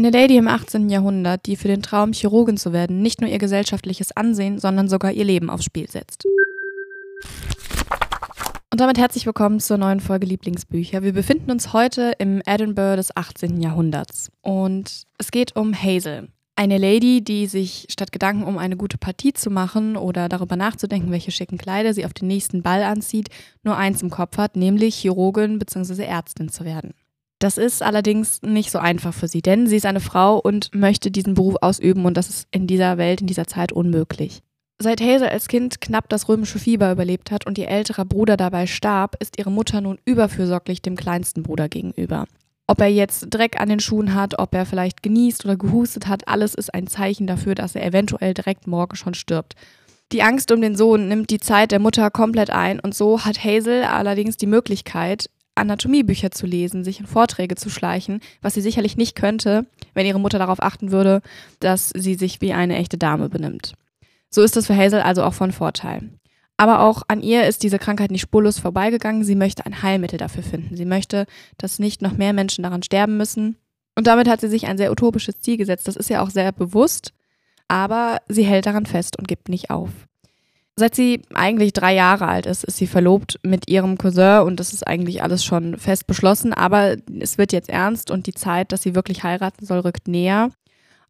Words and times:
Eine 0.00 0.12
Lady 0.12 0.38
im 0.38 0.48
18. 0.48 0.88
Jahrhundert, 0.88 1.44
die 1.44 1.56
für 1.56 1.68
den 1.68 1.82
Traum, 1.82 2.14
Chirurgin 2.14 2.56
zu 2.56 2.72
werden, 2.72 3.02
nicht 3.02 3.20
nur 3.20 3.28
ihr 3.28 3.36
gesellschaftliches 3.36 4.12
Ansehen, 4.12 4.58
sondern 4.58 4.88
sogar 4.88 5.12
ihr 5.12 5.26
Leben 5.26 5.50
aufs 5.50 5.64
Spiel 5.64 5.90
setzt. 5.90 6.24
Und 8.72 8.80
damit 8.80 8.96
herzlich 8.96 9.26
willkommen 9.26 9.60
zur 9.60 9.76
neuen 9.76 10.00
Folge 10.00 10.24
Lieblingsbücher. 10.24 11.02
Wir 11.02 11.12
befinden 11.12 11.50
uns 11.50 11.74
heute 11.74 12.14
im 12.18 12.40
Edinburgh 12.46 12.96
des 12.96 13.14
18. 13.14 13.60
Jahrhunderts. 13.60 14.30
Und 14.40 15.02
es 15.18 15.30
geht 15.30 15.54
um 15.54 15.74
Hazel. 15.74 16.28
Eine 16.56 16.78
Lady, 16.78 17.22
die 17.22 17.46
sich 17.46 17.86
statt 17.90 18.10
Gedanken 18.10 18.44
um 18.44 18.56
eine 18.56 18.78
gute 18.78 18.96
Partie 18.96 19.34
zu 19.34 19.50
machen 19.50 19.98
oder 19.98 20.30
darüber 20.30 20.56
nachzudenken, 20.56 21.12
welche 21.12 21.30
schicken 21.30 21.58
Kleider 21.58 21.92
sie 21.92 22.06
auf 22.06 22.14
den 22.14 22.26
nächsten 22.26 22.62
Ball 22.62 22.84
anzieht, 22.84 23.28
nur 23.64 23.76
eins 23.76 24.00
im 24.00 24.08
Kopf 24.08 24.38
hat, 24.38 24.56
nämlich 24.56 24.94
Chirurgin 24.94 25.58
bzw. 25.58 26.04
Ärztin 26.04 26.48
zu 26.48 26.64
werden. 26.64 26.94
Das 27.40 27.56
ist 27.56 27.82
allerdings 27.82 28.42
nicht 28.42 28.70
so 28.70 28.78
einfach 28.78 29.14
für 29.14 29.26
sie, 29.26 29.40
denn 29.40 29.66
sie 29.66 29.76
ist 29.76 29.86
eine 29.86 30.00
Frau 30.00 30.38
und 30.38 30.74
möchte 30.74 31.10
diesen 31.10 31.32
Beruf 31.32 31.56
ausüben 31.62 32.04
und 32.04 32.16
das 32.18 32.28
ist 32.28 32.46
in 32.50 32.66
dieser 32.66 32.98
Welt, 32.98 33.22
in 33.22 33.26
dieser 33.26 33.46
Zeit 33.46 33.72
unmöglich. 33.72 34.42
Seit 34.78 35.00
Hazel 35.00 35.28
als 35.28 35.48
Kind 35.48 35.80
knapp 35.80 36.10
das 36.10 36.28
römische 36.28 36.58
Fieber 36.58 36.92
überlebt 36.92 37.30
hat 37.30 37.46
und 37.46 37.56
ihr 37.56 37.68
älterer 37.68 38.04
Bruder 38.04 38.36
dabei 38.36 38.66
starb, 38.66 39.16
ist 39.20 39.38
ihre 39.38 39.50
Mutter 39.50 39.80
nun 39.80 39.98
überfürsorglich 40.04 40.82
dem 40.82 40.96
kleinsten 40.96 41.42
Bruder 41.42 41.70
gegenüber. 41.70 42.26
Ob 42.66 42.80
er 42.80 42.88
jetzt 42.88 43.26
Dreck 43.30 43.58
an 43.58 43.70
den 43.70 43.80
Schuhen 43.80 44.14
hat, 44.14 44.38
ob 44.38 44.54
er 44.54 44.66
vielleicht 44.66 45.02
genießt 45.02 45.44
oder 45.46 45.56
gehustet 45.56 46.08
hat, 46.08 46.28
alles 46.28 46.54
ist 46.54 46.74
ein 46.74 46.86
Zeichen 46.86 47.26
dafür, 47.26 47.54
dass 47.54 47.74
er 47.74 47.86
eventuell 47.86 48.34
direkt 48.34 48.66
morgen 48.66 48.96
schon 48.96 49.14
stirbt. 49.14 49.54
Die 50.12 50.22
Angst 50.22 50.52
um 50.52 50.60
den 50.60 50.76
Sohn 50.76 51.08
nimmt 51.08 51.30
die 51.30 51.40
Zeit 51.40 51.72
der 51.72 51.78
Mutter 51.78 52.10
komplett 52.10 52.50
ein 52.50 52.80
und 52.80 52.94
so 52.94 53.24
hat 53.24 53.42
Hazel 53.42 53.84
allerdings 53.84 54.36
die 54.36 54.46
Möglichkeit, 54.46 55.30
Anatomiebücher 55.54 56.30
zu 56.30 56.46
lesen, 56.46 56.84
sich 56.84 57.00
in 57.00 57.06
Vorträge 57.06 57.54
zu 57.54 57.70
schleichen, 57.70 58.20
was 58.40 58.54
sie 58.54 58.60
sicherlich 58.60 58.96
nicht 58.96 59.14
könnte, 59.14 59.66
wenn 59.94 60.06
ihre 60.06 60.20
Mutter 60.20 60.38
darauf 60.38 60.62
achten 60.62 60.92
würde, 60.92 61.22
dass 61.58 61.90
sie 61.90 62.14
sich 62.14 62.40
wie 62.40 62.52
eine 62.52 62.76
echte 62.76 62.98
Dame 62.98 63.28
benimmt. 63.28 63.74
So 64.30 64.42
ist 64.42 64.56
das 64.56 64.66
für 64.66 64.76
Hazel 64.76 65.00
also 65.00 65.22
auch 65.24 65.34
von 65.34 65.52
Vorteil. 65.52 66.10
Aber 66.56 66.80
auch 66.80 67.02
an 67.08 67.22
ihr 67.22 67.46
ist 67.46 67.62
diese 67.62 67.78
Krankheit 67.78 68.10
nicht 68.10 68.20
spurlos 68.20 68.58
vorbeigegangen. 68.58 69.24
Sie 69.24 69.34
möchte 69.34 69.64
ein 69.64 69.82
Heilmittel 69.82 70.18
dafür 70.18 70.42
finden. 70.42 70.76
Sie 70.76 70.84
möchte, 70.84 71.26
dass 71.56 71.78
nicht 71.78 72.02
noch 72.02 72.12
mehr 72.12 72.34
Menschen 72.34 72.62
daran 72.62 72.82
sterben 72.82 73.16
müssen. 73.16 73.56
Und 73.96 74.06
damit 74.06 74.28
hat 74.28 74.40
sie 74.40 74.48
sich 74.48 74.66
ein 74.66 74.76
sehr 74.76 74.92
utopisches 74.92 75.40
Ziel 75.40 75.56
gesetzt. 75.56 75.88
Das 75.88 75.96
ist 75.96 76.10
ja 76.10 76.22
auch 76.22 76.30
sehr 76.30 76.52
bewusst, 76.52 77.12
aber 77.66 78.18
sie 78.28 78.44
hält 78.44 78.66
daran 78.66 78.86
fest 78.86 79.18
und 79.18 79.26
gibt 79.26 79.48
nicht 79.48 79.70
auf. 79.70 79.90
Seit 80.80 80.94
sie 80.94 81.20
eigentlich 81.34 81.74
drei 81.74 81.94
Jahre 81.94 82.26
alt 82.26 82.46
ist, 82.46 82.64
ist 82.64 82.78
sie 82.78 82.86
verlobt 82.86 83.38
mit 83.42 83.68
ihrem 83.68 83.98
Cousin 83.98 84.46
und 84.46 84.58
das 84.58 84.72
ist 84.72 84.86
eigentlich 84.86 85.22
alles 85.22 85.44
schon 85.44 85.76
fest 85.76 86.06
beschlossen, 86.06 86.54
aber 86.54 86.96
es 87.20 87.36
wird 87.36 87.52
jetzt 87.52 87.68
ernst 87.68 88.10
und 88.10 88.26
die 88.26 88.32
Zeit, 88.32 88.72
dass 88.72 88.80
sie 88.80 88.94
wirklich 88.94 89.22
heiraten 89.22 89.66
soll, 89.66 89.80
rückt 89.80 90.08
näher. 90.08 90.48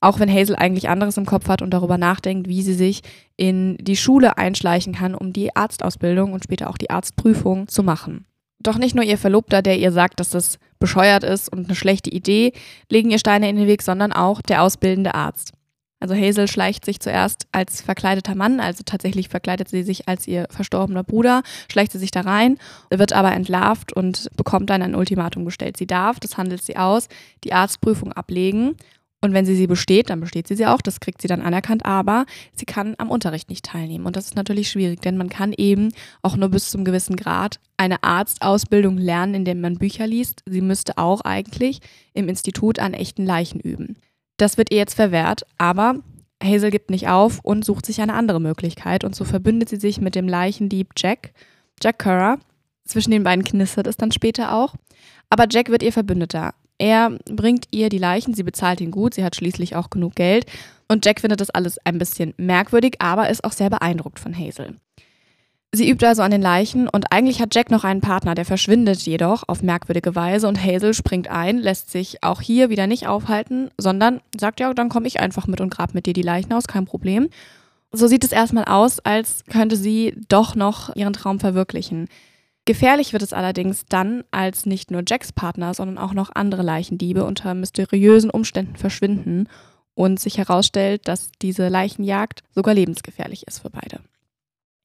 Auch 0.00 0.20
wenn 0.20 0.32
Hazel 0.32 0.56
eigentlich 0.56 0.88
anderes 0.88 1.18
im 1.18 1.26
Kopf 1.26 1.48
hat 1.48 1.60
und 1.60 1.68
darüber 1.74 1.98
nachdenkt, 1.98 2.48
wie 2.48 2.62
sie 2.62 2.72
sich 2.72 3.02
in 3.36 3.76
die 3.76 3.98
Schule 3.98 4.38
einschleichen 4.38 4.94
kann, 4.94 5.14
um 5.14 5.34
die 5.34 5.54
Arztausbildung 5.54 6.32
und 6.32 6.44
später 6.44 6.70
auch 6.70 6.78
die 6.78 6.88
Arztprüfung 6.88 7.68
zu 7.68 7.82
machen. 7.82 8.24
Doch 8.60 8.78
nicht 8.78 8.94
nur 8.94 9.04
ihr 9.04 9.18
Verlobter, 9.18 9.60
der 9.60 9.78
ihr 9.78 9.92
sagt, 9.92 10.18
dass 10.18 10.30
das 10.30 10.58
bescheuert 10.78 11.24
ist 11.24 11.52
und 11.52 11.66
eine 11.66 11.74
schlechte 11.74 12.08
Idee, 12.08 12.54
legen 12.90 13.10
ihr 13.10 13.18
Steine 13.18 13.50
in 13.50 13.56
den 13.56 13.66
Weg, 13.66 13.82
sondern 13.82 14.12
auch 14.12 14.40
der 14.40 14.62
ausbildende 14.62 15.14
Arzt. 15.14 15.52
Also 16.00 16.14
Hazel 16.14 16.46
schleicht 16.46 16.84
sich 16.84 17.00
zuerst 17.00 17.46
als 17.52 17.80
verkleideter 17.80 18.34
Mann, 18.34 18.60
also 18.60 18.82
tatsächlich 18.84 19.28
verkleidet 19.28 19.68
sie 19.68 19.82
sich 19.82 20.08
als 20.08 20.28
ihr 20.28 20.46
verstorbener 20.50 21.02
Bruder, 21.02 21.42
schleicht 21.70 21.92
sie 21.92 21.98
sich 21.98 22.12
da 22.12 22.20
rein, 22.20 22.58
wird 22.90 23.12
aber 23.12 23.32
entlarvt 23.32 23.92
und 23.92 24.28
bekommt 24.36 24.70
dann 24.70 24.82
ein 24.82 24.94
Ultimatum 24.94 25.44
gestellt. 25.44 25.76
Sie 25.76 25.86
darf, 25.86 26.20
das 26.20 26.36
handelt 26.36 26.62
sie 26.62 26.76
aus, 26.76 27.08
die 27.44 27.52
Arztprüfung 27.52 28.12
ablegen 28.12 28.76
und 29.20 29.32
wenn 29.32 29.44
sie 29.44 29.56
sie 29.56 29.66
besteht, 29.66 30.10
dann 30.10 30.20
besteht 30.20 30.46
sie 30.46 30.54
sie 30.54 30.66
auch, 30.66 30.80
das 30.80 31.00
kriegt 31.00 31.20
sie 31.20 31.28
dann 31.28 31.40
anerkannt, 31.40 31.84
aber 31.84 32.24
sie 32.54 32.66
kann 32.66 32.94
am 32.98 33.10
Unterricht 33.10 33.50
nicht 33.50 33.64
teilnehmen. 33.64 34.06
Und 34.06 34.14
das 34.14 34.26
ist 34.26 34.36
natürlich 34.36 34.70
schwierig, 34.70 35.00
denn 35.00 35.16
man 35.16 35.28
kann 35.28 35.52
eben 35.56 35.88
auch 36.22 36.36
nur 36.36 36.50
bis 36.50 36.70
zum 36.70 36.84
gewissen 36.84 37.16
Grad 37.16 37.58
eine 37.76 38.02
Arztausbildung 38.04 38.96
lernen, 38.96 39.34
indem 39.34 39.60
man 39.60 39.78
Bücher 39.78 40.06
liest. 40.06 40.42
Sie 40.46 40.60
müsste 40.60 40.98
auch 40.98 41.22
eigentlich 41.22 41.80
im 42.14 42.28
Institut 42.28 42.78
an 42.78 42.94
echten 42.94 43.26
Leichen 43.26 43.58
üben. 43.58 43.96
Das 44.38 44.56
wird 44.56 44.72
ihr 44.72 44.78
jetzt 44.78 44.94
verwehrt, 44.94 45.44
aber 45.58 45.96
Hazel 46.42 46.70
gibt 46.70 46.90
nicht 46.90 47.08
auf 47.08 47.40
und 47.42 47.64
sucht 47.64 47.84
sich 47.84 48.00
eine 48.00 48.14
andere 48.14 48.40
Möglichkeit 48.40 49.04
und 49.04 49.14
so 49.14 49.24
verbündet 49.24 49.68
sie 49.68 49.76
sich 49.76 50.00
mit 50.00 50.14
dem 50.14 50.28
Leichendieb 50.28 50.92
Jack, 50.96 51.32
Jack 51.82 51.98
Currer. 51.98 52.38
Zwischen 52.84 53.10
den 53.10 53.24
beiden 53.24 53.44
knistert 53.44 53.86
es 53.86 53.96
dann 53.96 54.12
später 54.12 54.54
auch. 54.54 54.74
Aber 55.28 55.46
Jack 55.50 55.68
wird 55.68 55.82
ihr 55.82 55.92
Verbündeter. 55.92 56.54
Er 56.78 57.18
bringt 57.28 57.66
ihr 57.72 57.88
die 57.88 57.98
Leichen, 57.98 58.34
sie 58.34 58.44
bezahlt 58.44 58.80
ihn 58.80 58.92
gut, 58.92 59.14
sie 59.14 59.24
hat 59.24 59.34
schließlich 59.34 59.74
auch 59.74 59.90
genug 59.90 60.14
Geld. 60.14 60.46
Und 60.86 61.04
Jack 61.04 61.20
findet 61.20 61.40
das 61.40 61.50
alles 61.50 61.78
ein 61.84 61.98
bisschen 61.98 62.32
merkwürdig, 62.36 62.94
aber 63.00 63.28
ist 63.28 63.44
auch 63.44 63.52
sehr 63.52 63.68
beeindruckt 63.68 64.20
von 64.20 64.38
Hazel. 64.38 64.76
Sie 65.70 65.90
übt 65.90 66.06
also 66.06 66.22
an 66.22 66.30
den 66.30 66.40
Leichen 66.40 66.88
und 66.88 67.12
eigentlich 67.12 67.42
hat 67.42 67.54
Jack 67.54 67.70
noch 67.70 67.84
einen 67.84 68.00
Partner, 68.00 68.34
der 68.34 68.46
verschwindet 68.46 69.00
jedoch 69.02 69.44
auf 69.46 69.62
merkwürdige 69.62 70.14
Weise 70.14 70.48
und 70.48 70.62
Hazel 70.64 70.94
springt 70.94 71.28
ein, 71.28 71.58
lässt 71.58 71.90
sich 71.90 72.24
auch 72.24 72.40
hier 72.40 72.70
wieder 72.70 72.86
nicht 72.86 73.06
aufhalten, 73.06 73.70
sondern 73.76 74.22
sagt 74.38 74.60
ja, 74.60 74.72
dann 74.72 74.88
komme 74.88 75.06
ich 75.06 75.20
einfach 75.20 75.46
mit 75.46 75.60
und 75.60 75.68
grab 75.68 75.92
mit 75.92 76.06
dir 76.06 76.14
die 76.14 76.22
Leichen 76.22 76.54
aus, 76.54 76.66
kein 76.66 76.86
Problem. 76.86 77.28
So 77.92 78.06
sieht 78.06 78.24
es 78.24 78.32
erstmal 78.32 78.64
aus, 78.64 78.98
als 79.00 79.44
könnte 79.44 79.76
sie 79.76 80.14
doch 80.28 80.54
noch 80.54 80.96
ihren 80.96 81.12
Traum 81.12 81.38
verwirklichen. 81.38 82.08
Gefährlich 82.64 83.12
wird 83.12 83.22
es 83.22 83.34
allerdings 83.34 83.84
dann, 83.86 84.24
als 84.30 84.64
nicht 84.64 84.90
nur 84.90 85.02
Jacks 85.06 85.32
Partner, 85.32 85.74
sondern 85.74 85.98
auch 85.98 86.14
noch 86.14 86.30
andere 86.34 86.62
Leichendiebe 86.62 87.24
unter 87.24 87.52
mysteriösen 87.52 88.30
Umständen 88.30 88.76
verschwinden 88.76 89.48
und 89.94 90.18
sich 90.18 90.38
herausstellt, 90.38 91.08
dass 91.08 91.30
diese 91.42 91.68
Leichenjagd 91.68 92.42
sogar 92.54 92.74
lebensgefährlich 92.74 93.46
ist 93.46 93.60
für 93.60 93.70
beide. 93.70 94.00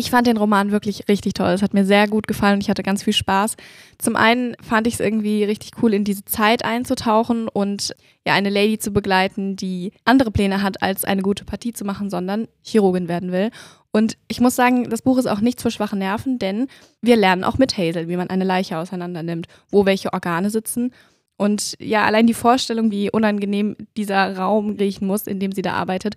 Ich 0.00 0.10
fand 0.10 0.26
den 0.26 0.38
Roman 0.38 0.70
wirklich 0.70 1.08
richtig 1.10 1.34
toll. 1.34 1.50
Es 1.50 1.60
hat 1.60 1.74
mir 1.74 1.84
sehr 1.84 2.08
gut 2.08 2.26
gefallen 2.26 2.54
und 2.54 2.62
ich 2.62 2.70
hatte 2.70 2.82
ganz 2.82 3.02
viel 3.02 3.12
Spaß. 3.12 3.56
Zum 3.98 4.16
einen 4.16 4.56
fand 4.66 4.86
ich 4.86 4.94
es 4.94 5.00
irgendwie 5.00 5.44
richtig 5.44 5.72
cool, 5.82 5.92
in 5.92 6.04
diese 6.04 6.24
Zeit 6.24 6.64
einzutauchen 6.64 7.48
und 7.48 7.94
ja, 8.26 8.32
eine 8.32 8.48
Lady 8.48 8.78
zu 8.78 8.92
begleiten, 8.92 9.56
die 9.56 9.92
andere 10.06 10.30
Pläne 10.30 10.62
hat, 10.62 10.82
als 10.82 11.04
eine 11.04 11.20
gute 11.20 11.44
Partie 11.44 11.74
zu 11.74 11.84
machen, 11.84 12.08
sondern 12.08 12.48
Chirurgin 12.62 13.08
werden 13.08 13.30
will. 13.30 13.50
Und 13.92 14.16
ich 14.28 14.40
muss 14.40 14.56
sagen, 14.56 14.88
das 14.88 15.02
Buch 15.02 15.18
ist 15.18 15.26
auch 15.26 15.40
nichts 15.40 15.62
für 15.62 15.70
schwache 15.70 15.98
Nerven, 15.98 16.38
denn 16.38 16.68
wir 17.02 17.16
lernen 17.16 17.44
auch 17.44 17.58
mit 17.58 17.76
Hazel, 17.76 18.08
wie 18.08 18.16
man 18.16 18.30
eine 18.30 18.44
Leiche 18.44 18.78
auseinander 18.78 19.22
nimmt, 19.22 19.48
wo 19.70 19.84
welche 19.84 20.14
Organe 20.14 20.48
sitzen. 20.48 20.94
Und 21.36 21.74
ja, 21.78 22.06
allein 22.06 22.26
die 22.26 22.32
Vorstellung, 22.32 22.90
wie 22.90 23.10
unangenehm 23.10 23.76
dieser 23.98 24.34
Raum 24.34 24.76
riechen 24.76 25.06
muss, 25.06 25.26
in 25.26 25.40
dem 25.40 25.52
sie 25.52 25.62
da 25.62 25.74
arbeitet, 25.74 26.16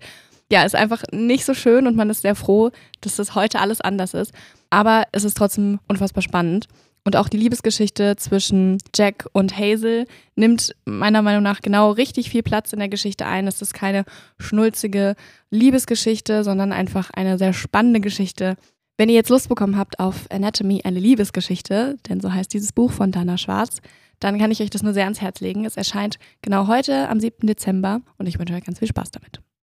ja, 0.50 0.62
ist 0.62 0.76
einfach 0.76 1.02
nicht 1.12 1.44
so 1.44 1.54
schön 1.54 1.86
und 1.86 1.96
man 1.96 2.10
ist 2.10 2.22
sehr 2.22 2.34
froh, 2.34 2.70
dass 3.00 3.16
das 3.16 3.34
heute 3.34 3.60
alles 3.60 3.80
anders 3.80 4.14
ist. 4.14 4.32
Aber 4.70 5.04
es 5.12 5.24
ist 5.24 5.36
trotzdem 5.36 5.80
unfassbar 5.88 6.22
spannend. 6.22 6.66
Und 7.06 7.16
auch 7.16 7.28
die 7.28 7.36
Liebesgeschichte 7.36 8.16
zwischen 8.16 8.78
Jack 8.94 9.26
und 9.32 9.58
Hazel 9.58 10.06
nimmt 10.36 10.74
meiner 10.86 11.20
Meinung 11.20 11.42
nach 11.42 11.60
genau 11.60 11.90
richtig 11.90 12.30
viel 12.30 12.42
Platz 12.42 12.72
in 12.72 12.78
der 12.78 12.88
Geschichte 12.88 13.26
ein. 13.26 13.46
Es 13.46 13.60
ist 13.60 13.74
keine 13.74 14.04
schnulzige 14.38 15.14
Liebesgeschichte, 15.50 16.44
sondern 16.44 16.72
einfach 16.72 17.10
eine 17.10 17.36
sehr 17.36 17.52
spannende 17.52 18.00
Geschichte. 18.00 18.56
Wenn 18.96 19.10
ihr 19.10 19.16
jetzt 19.16 19.28
Lust 19.28 19.50
bekommen 19.50 19.76
habt 19.76 19.98
auf 19.98 20.30
Anatomy, 20.30 20.80
eine 20.84 21.00
Liebesgeschichte, 21.00 21.96
denn 22.08 22.20
so 22.20 22.32
heißt 22.32 22.54
dieses 22.54 22.72
Buch 22.72 22.90
von 22.90 23.12
Dana 23.12 23.36
Schwarz, 23.36 23.80
dann 24.18 24.38
kann 24.38 24.50
ich 24.50 24.62
euch 24.62 24.70
das 24.70 24.82
nur 24.82 24.94
sehr 24.94 25.04
ans 25.04 25.20
Herz 25.20 25.40
legen. 25.40 25.66
Es 25.66 25.76
erscheint 25.76 26.18
genau 26.40 26.68
heute 26.68 27.10
am 27.10 27.20
7. 27.20 27.46
Dezember 27.46 28.00
und 28.16 28.26
ich 28.26 28.38
wünsche 28.38 28.54
euch 28.54 28.64
ganz 28.64 28.78
viel 28.78 28.88
Spaß 28.88 29.10
damit. 29.10 29.44